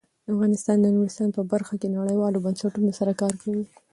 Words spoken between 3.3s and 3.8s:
کوي.